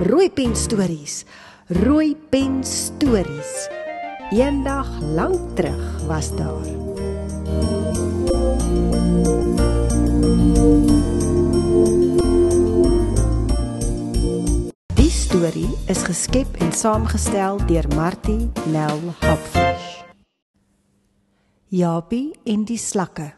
[0.00, 1.24] Rooi pen stories.
[1.66, 3.68] Rooi pen stories.
[4.30, 6.64] Eendag lank terug was daar.
[14.94, 20.02] Die storie is geskep en saamgestel deur Martie Nel Hopfish.
[21.68, 23.32] Japie en die slakke.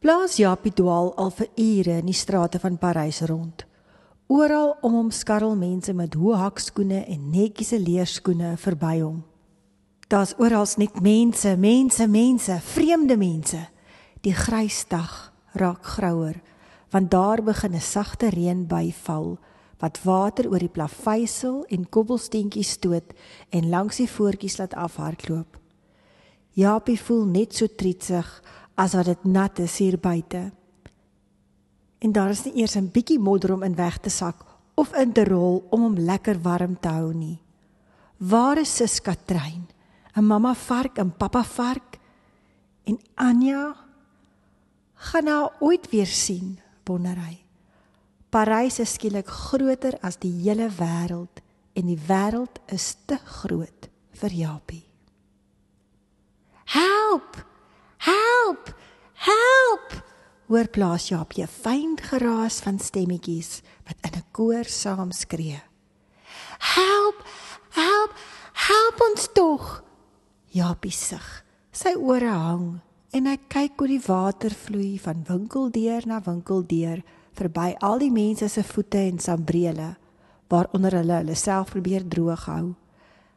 [0.00, 3.69] Blaas Japie dwaal al vir ure in die strate van Parys rond.
[4.30, 9.24] Oral om hom skarrel mense met hoë hakskoene en netjiese leerskoene verby hom.
[10.06, 13.58] Daar's oral net mense, mense, mense, vreemde mense.
[14.22, 16.38] Die grys dag raak grouer,
[16.94, 19.38] want daar begin 'n sagte reënby val
[19.80, 23.12] wat water oor die plaveisel en kobbelsteentjies stoot
[23.50, 25.58] en langs die voetjies laat afhardloop.
[26.52, 28.42] Japie voel net so trietsig
[28.76, 30.52] as wat dit nat is hier buite
[32.00, 35.12] en daar is nie eers 'n bietjie modder om in weg te sak of in
[35.12, 37.40] te rol om hom lekker warm te hou nie.
[38.16, 39.68] Waar is sis Katrein?
[40.16, 41.98] 'n Mamma vark en pappa vark
[42.84, 43.76] en Anja
[44.94, 47.38] gaan haar ooit weer sien, wonder hy.
[48.30, 51.40] Parys is skielik groter as die hele wêreld
[51.72, 53.88] en die wêreld is te groot
[54.20, 54.84] vir Japie.
[56.64, 57.44] Help!
[57.96, 58.74] Help!
[59.14, 60.09] Help!
[60.50, 65.62] Hoor plaas Jaapie 'n fyn geraas van stemmetjies wat in 'n koor saam skree.
[66.58, 67.18] Help!
[67.70, 68.12] Help!
[68.52, 69.84] Help ons tog!
[70.48, 71.44] Jaapie sug.
[71.72, 72.80] Sy ore hang
[73.12, 77.02] en hy kyk hoe die water vloei van winkeldeur na winkeldeur
[77.32, 79.96] verby al die mense se voete en sambrele
[80.48, 82.74] waaronder hulle hulle self probeer droog hou.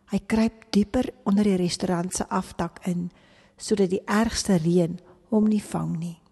[0.10, 3.12] Hy kruip dieper onder die restaurant se afdak in
[3.58, 5.00] sodat die ergste reën
[5.30, 6.23] hom nie vang nie.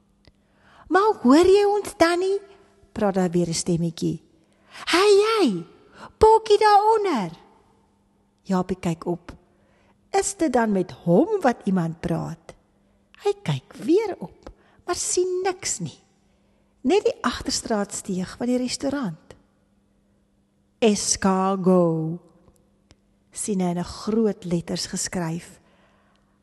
[0.92, 2.40] Maar hoor jy ons dan nie?
[2.92, 4.20] Praat daar weer 'n stemmetjie.
[4.92, 5.66] Hey jy,
[6.18, 7.32] Bokkie daaronder.
[8.44, 9.34] Japie kyk op.
[10.12, 12.54] Is dit dan met hom wat iemand praat?
[13.24, 14.50] Hy kyk weer op,
[14.86, 16.00] maar sien niks nie.
[16.82, 19.36] Net die agterstraat steeg van die restaurant.
[20.82, 22.20] Escargo.
[23.32, 25.62] sien hy in groot letters geskryf.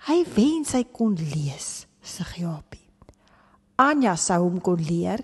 [0.09, 2.88] Hy wens hy kon lees, sê Japie.
[3.79, 5.23] Anja sou hom kon leer.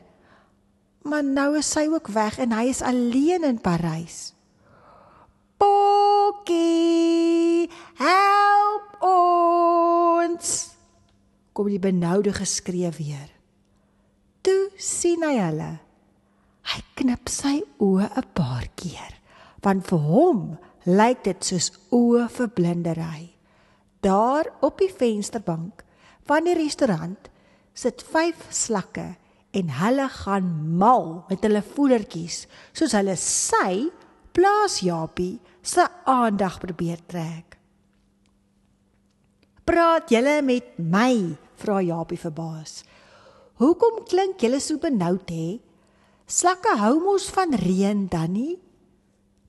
[1.04, 4.32] Maar nou is sy ook weg en hy is alleen in Parys.
[5.60, 7.66] Bokkie,
[7.98, 10.52] help ons!
[11.52, 13.26] Kom die benoude geskree weer.
[14.46, 15.72] Toe sien hy hulle.
[16.64, 19.18] Hy knip sy oë 'n paar keer,
[19.62, 23.34] want vir hom lyk dit soos oë vir blindery.
[24.00, 25.84] Daar op die vensterbank
[26.24, 27.28] van die restaurant
[27.74, 29.14] sit vyf slakke
[29.54, 30.48] en hulle gaan
[30.78, 33.90] mal met hulle voedertjies soos hulle sy
[34.34, 37.58] plaas Japie se aandag probeer trek.
[39.64, 41.36] Praat julle met my?
[41.56, 42.82] vra Japie verbaas.
[43.62, 45.60] Hoekom klink julle so benoud hè?
[46.26, 48.58] Slakke hou mos van reën dan nie?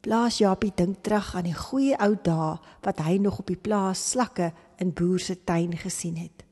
[0.06, 2.54] Plaas Japie dink terug aan die goeie ou dae
[2.86, 6.45] wat hy nog op die plaas slakke in boer se tuin gesien het.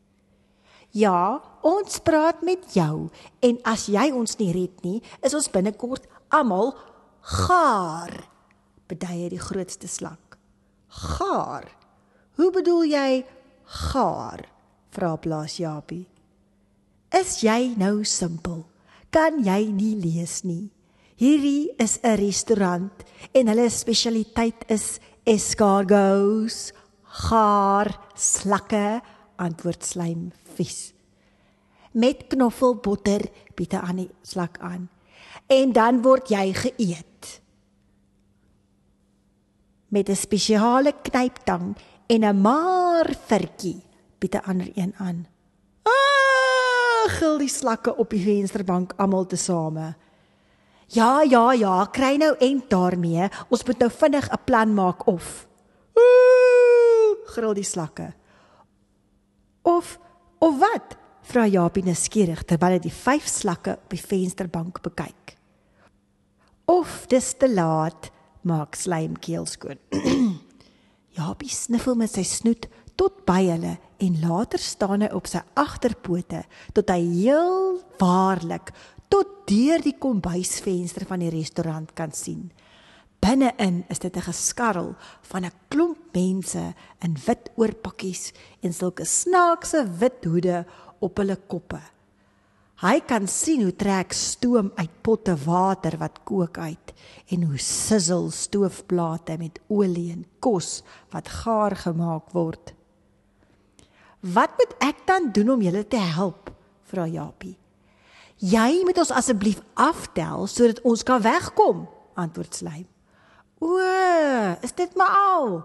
[0.93, 3.09] Ja, ons praat met jou
[3.41, 6.75] en as jy ons nie red nie, is ons binnekort almal
[7.33, 8.13] gaar.
[8.85, 10.37] Beduie die grootste slak.
[10.93, 11.65] Gaar.
[12.37, 13.23] Hoe bedoel jy
[13.89, 14.45] gaar?
[14.93, 16.05] Vra Blaas Japie.
[17.09, 18.67] Is jy nou simpel?
[19.09, 20.69] Kan jy nie lees nie?
[21.17, 23.03] Hierdie is 'n restaurant
[23.33, 29.01] en hulle spesialiteit is escargots, gaar, slakke,
[29.35, 30.93] antwoord slaim vies.
[31.91, 34.89] Met knoffelbotter biete aan die slak aan.
[35.47, 37.41] En dan word jy geëet.
[39.87, 41.75] Met 'n spesiale knyptang
[42.07, 43.83] en 'n maar virkie
[44.17, 45.27] biete ander een aan.
[45.83, 49.95] Ah, gil die slakke op die vensterbank almal tesame.
[50.87, 53.29] Ja, ja, ja, kry nou en daarmee.
[53.49, 55.47] Ons moet nou vinnig 'n plan maak of.
[55.93, 58.13] Ooh, gril die slakke.
[59.63, 59.97] Of
[60.43, 60.97] of wat?
[61.23, 65.37] Vra Japie nuuskierig terwyl hy die vyf slakke op die vensterbank bekyk.
[66.67, 68.09] Of dis te laat,
[68.43, 69.79] maak slaim keel skoon.
[71.19, 72.67] Japie sniffel met sy snoet
[72.99, 76.43] tot by hulle en later staan hy op sy agterpote
[76.75, 78.73] tot hy heel waarlik
[79.13, 82.49] tot deur die kombuisvenster van die restaurant kan sien.
[83.23, 84.95] Binne-in is dit 'n geskarrel
[85.31, 90.65] van 'n klomp mense in wit oorpakkies en sulke snaakse wit hoede
[90.99, 91.81] op hulle koppe.
[92.83, 96.93] Hy kan sien hoe trek stoom uit potte water wat kook uit
[97.27, 102.73] en hoe sizzle stoofplate met olie en kos wat gaar gemaak word.
[104.19, 106.51] Wat moet ek dan doen om julle te help?
[106.83, 107.57] vra Japie.
[108.37, 112.92] Jy moet ons asseblief aftel sodat ons kan wegkom, antwoord Slyme.
[113.63, 113.79] O,
[114.61, 115.61] is dit maar al?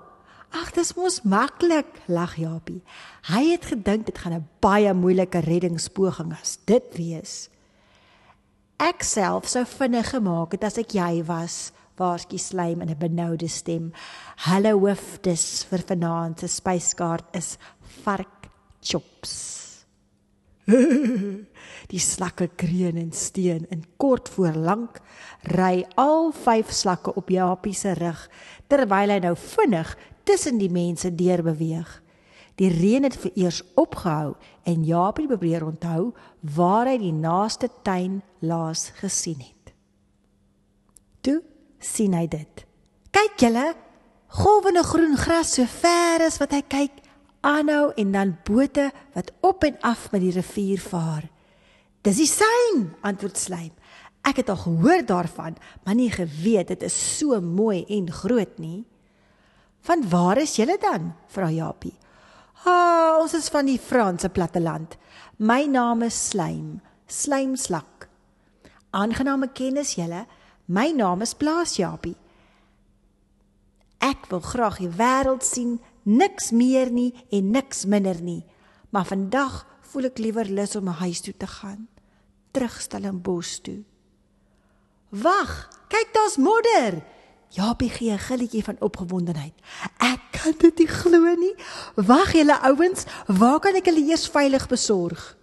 [0.54, 2.80] Ag, dis mos maklik, lag Japie.
[3.28, 7.50] Hy het gedink dit gaan 'n baie moeilike reddingspoging as dit wees.
[8.78, 13.48] Ek self sou vinnig gemaak het as ek jy was, waarskie Slyme in 'n benoude
[13.48, 13.92] stem.
[14.36, 17.58] Hallo hoof, dis vir vanaand se spyskaart is
[18.04, 18.48] vark
[18.80, 19.84] chops.
[21.88, 25.00] die slakke kreun en steen in kort voor lank
[25.54, 28.26] ry al vyf slakke op Japie se rug
[28.68, 29.94] terwyl hy nou vinnig
[30.28, 31.88] tussen die mense deur beweeg.
[32.58, 34.34] Die reën het vereers opgehou
[34.68, 36.12] en Japie probeer onthou
[36.42, 39.72] waar hy die naaste tuin laas gesien het.
[41.24, 41.38] Toe
[41.78, 42.64] sien hy dit.
[43.14, 43.72] Kyk julle,
[44.28, 47.00] golwende groen gras so ver as wat hy kyk
[47.46, 51.28] aanhou en dan bote wat op en af met die rivier vaar.
[52.06, 53.72] Dis die sein, antwoord Slym.
[54.26, 58.84] Ek het al gehoor daarvan, maar nie geweet dit is so mooi en groot nie.
[59.86, 61.12] Van waar is julle dan?
[61.32, 61.94] vra Japie.
[62.64, 64.96] Ha, ons is van die Franse platteland.
[65.38, 68.08] My naam is Slym, Slymslak.
[68.90, 70.26] Aangename kennis julle.
[70.66, 72.16] My naam is Blaas Japie.
[74.04, 75.78] Ek wil graag die wêreld sien
[76.08, 78.42] niks meer nie en niks minder nie.
[78.90, 81.86] Maar vandag voel ek liewer lus om huis toe te gaan.
[82.52, 83.82] Terugstel in bos toe.
[85.08, 87.00] Wag, kyk daar's modder.
[87.48, 89.54] Japie gee 'n gilletjie van opgewondenheid.
[89.98, 91.54] Ek kan dit nie glo nie.
[91.96, 95.36] Wag julle ouens, waar kan ek hulle eers veilig besorg?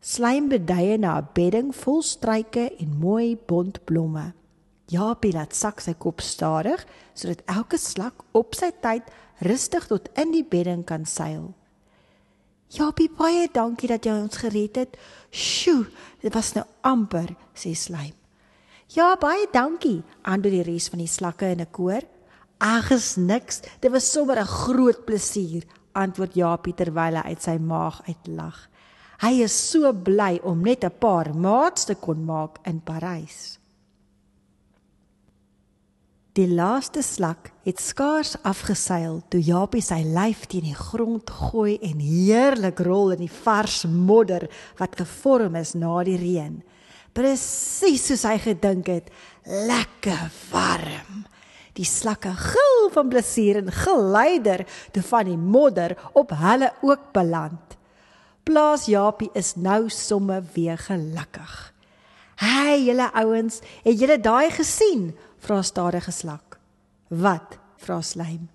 [0.00, 4.34] Slaim beduie na 'n bedding vol struike en mooi bont blomme.
[4.86, 6.84] Japie laat sak sy kop stadig
[7.14, 9.02] sodat elke slak op sy tyd
[9.38, 11.54] rustig tot in die bedding kan seil.
[12.72, 14.94] Japie, baie dankie dat jy ons gered het.
[15.28, 15.84] Sjoe,
[16.24, 18.16] dit was nou amper, sê Slyme.
[18.92, 22.02] Ja, baie dankie, antwoord die res van die slakke in 'n koor.
[22.60, 23.60] Ag, is niks.
[23.80, 28.68] Dit was sommer 'n groot plesier, antwoord Japie terwyl hy uit sy maag uitlag.
[29.20, 33.58] Hy is so bly om net 'n paar maats te kon maak in Parys.
[36.32, 41.98] Die laaste slak het skaars afgeseil toe Japie sy lyf teen die grond gooi en
[42.00, 44.46] heerlik rol in die vars modder
[44.78, 46.54] wat gevorm is na die reën.
[47.12, 49.10] Presies soos hy gedink het,
[49.44, 51.26] lekker warm.
[51.76, 54.64] Die slakke gil van plesier en geleider
[54.96, 57.76] toe van die modder op hulle ook beland.
[58.48, 61.52] Plaas Japie is nou somme weer gelukkig.
[62.40, 65.12] Hey julle ouens, het julle daai gesien?
[65.42, 66.58] Vra stadige slak.
[67.08, 67.58] Wat?
[67.82, 68.48] vra slaim.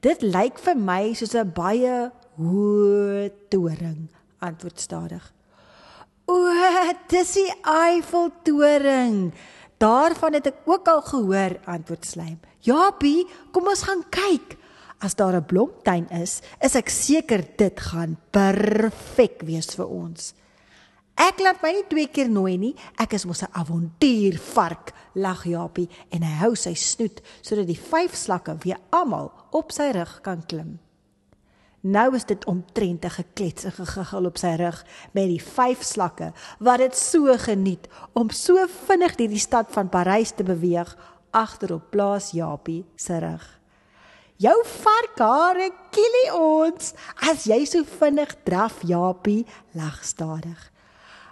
[0.00, 4.08] Dit lyk vir my soos 'n baie hoë toring,
[4.40, 5.24] antwoord stadig.
[6.26, 6.36] O,
[7.08, 9.32] dis die Eiffeltoring.
[9.80, 12.38] Daarvan het ek ook al gehoor, antwoord slaim.
[12.60, 14.56] Japie, kom ons gaan kyk.
[15.00, 20.34] As daar 'n blomtuin is, is ek seker dit gaan perfek wees vir ons.
[21.20, 22.72] Ek laat my nie twee keer nooi nie.
[22.96, 28.14] Ek is mos 'n avontuurvark, lag Japie en hy hou sy snoet sodat die vyf
[28.14, 30.78] slakke weer almal op sy rug kan klim.
[31.82, 36.32] Nou is dit omtrent 'n geklets en gegiggel op sy rug met die vyf slakke
[36.58, 40.96] wat dit so geniet om so vinnig deur die stad van Parys te beweeg
[41.32, 43.60] agterop plaas Japie se rug.
[44.36, 46.94] Jou varkhare kielie ons
[47.30, 50.70] as jy so vinnig draf Japie lag stadig.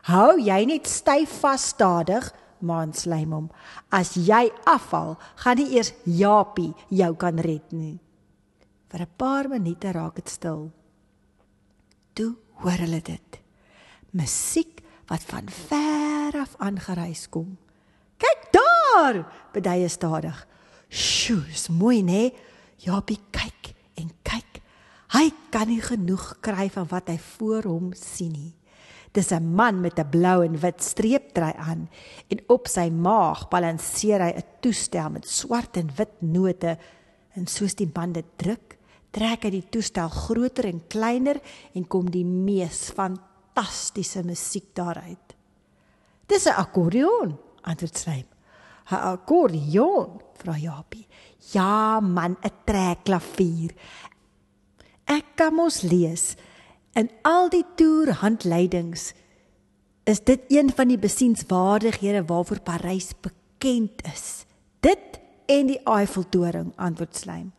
[0.09, 2.25] Hou jy net styf vas stadig,
[2.65, 3.49] maan slaim hom.
[3.93, 7.99] As jy afval, gaan nie eers Japie jou kan red nie.
[8.88, 10.73] Vir 'n paar minute raak dit stil.
[12.15, 13.41] Toe hoor hulle dit.
[14.12, 17.59] Musiek wat van ver af aangereis kom.
[18.17, 20.47] Kyk daar, beduie stadig.
[20.88, 22.33] Sjoe, is mooi nê?
[22.79, 24.62] Japie kyk en kyk.
[25.12, 28.58] Hy kan nie genoeg kry van wat hy voor hom sien nie.
[29.12, 31.88] Dis 'n man met 'n blou en wit streeptrui aan
[32.29, 36.79] en op sy maag balanseer hy 'n toestel met swart en wit note
[37.35, 38.77] en soos die bande druk,
[39.11, 41.41] trek hy die toestel groter en kleiner
[41.75, 45.37] en kom die mees fantastiese musiek daaruit.
[46.27, 48.33] Dis 'n akkordeon, antwoord Slyme.
[48.91, 51.07] 'n Akkordeon, vra Japie.
[51.53, 53.73] Ja man, 'n trekklavier.
[55.05, 56.37] Ek kan mos lees
[56.95, 59.12] in al die toerhandleidings
[60.09, 64.45] is dit een van die besienswaardighede waarvoor Parys bekend is.
[64.80, 67.52] Dit en die Eiffeltoring, antwoord Slyme.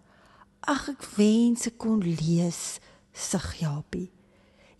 [0.66, 2.80] Ag ek wens ek kon lees,
[3.14, 4.10] sug Japie.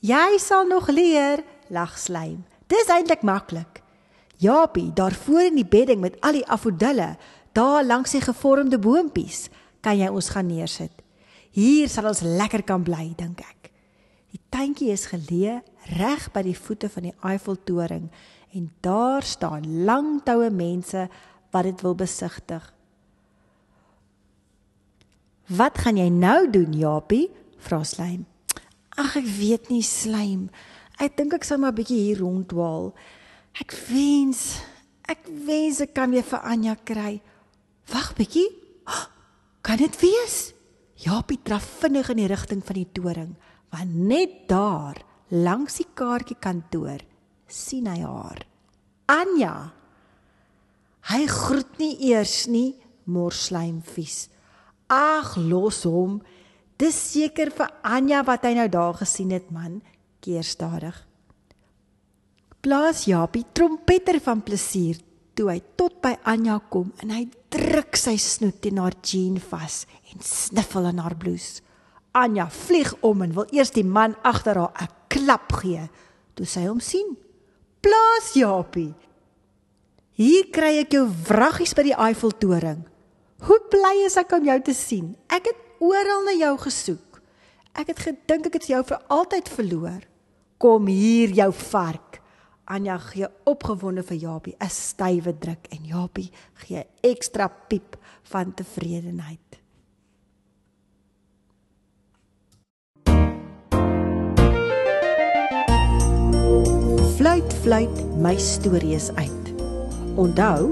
[0.06, 2.46] Jy sal nog leer, lag Slyme.
[2.70, 3.82] Dis eintlik maklik.
[4.40, 7.18] Japie, daar voor in die bedding met al die afodille,
[7.52, 9.50] daar langs die gevormde boontjies,
[9.84, 11.04] kan jy ons gaan neersit.
[11.52, 13.59] Hier sal ons lekker kan bly, dink ek.
[14.34, 15.60] Die tuintjie is geleë
[15.98, 18.10] reg by die voete van die Eiffeltoring
[18.54, 21.08] en daar staan lang toue mense
[21.54, 22.64] wat dit wil besigtig.
[25.50, 27.30] Wat gaan jy nou doen, Japie?
[27.60, 28.28] vra Slym.
[29.00, 30.50] Ag, ek weet nie, Slym.
[31.02, 32.94] Ek dink ek sal maar 'n bietjie hier ronddwaal.
[33.60, 34.62] Ek wens
[35.10, 37.22] ek wens ek kan weer vir Anja kry.
[37.90, 38.50] Wag bietjie.
[39.66, 40.54] Kan dit wees?
[41.00, 43.36] Japie draf vinnig in die rigting van die toring,
[43.74, 44.98] want net daar,
[45.30, 47.04] langs die kaartjie kantoor,
[47.50, 48.42] sien hy haar.
[49.10, 49.54] Anja.
[51.10, 52.76] Hy groet nie eers nie,
[53.10, 54.28] morslym vies.
[54.90, 56.20] Ag, los hom.
[56.80, 59.80] Dis seker vir Anja wat hy nou daar gesien het, man,
[60.24, 60.96] keer stadig.
[62.60, 65.00] Plaas Japie trompeter van plesier
[65.38, 67.24] toe hy tot by Anja kom en hy
[67.54, 71.64] druk sy snoet teen haar jean vas en sniffel in haar blouse.
[72.12, 75.90] Anja vlieg om en wil eers die man agter haar 'n klap gee
[76.34, 77.18] toe sy hom sien.
[77.82, 78.94] Plaas Japie.
[80.12, 82.84] Hier kry ek jou wraggies by die Eiffeltoring.
[83.40, 85.16] Hoe bly is ek om jou te sien.
[85.30, 87.22] Ek het oral na jou gesoek.
[87.74, 90.02] Ek het gedink ek het jou vir altyd verloor.
[90.58, 92.20] Kom hier jou vark.
[92.70, 99.59] Anja gee opgewonde vir Japie 'n stywe druk en Japie gee ekstra piep van tevredenheid.
[107.20, 109.50] Fluit fluit my stories uit.
[110.16, 110.70] Onthou,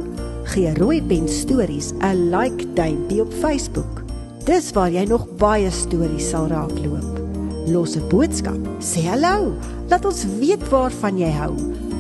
[0.47, 4.03] gee Rooi Pen Stories 'n like duimpie op Facebook.
[4.45, 7.19] Dis waar jy nog baie stories sal raakloop.
[7.67, 9.53] Los 'n boodskap, sê hallo,
[9.89, 11.53] laat ons weet waarvan jy hou.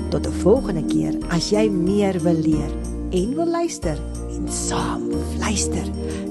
[0.09, 2.71] Tot 'n volgende keer as jy meer wil leer
[3.11, 3.97] en wil luister
[4.29, 5.85] en saam luister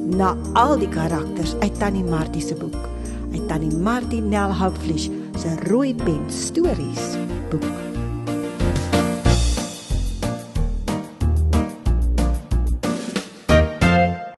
[0.07, 2.89] na al die karakters uit Tannie Martie se boek.
[3.33, 7.17] Uit Tannie Martie Nel Houpfleisch se rooi pen stories
[7.51, 7.86] boek.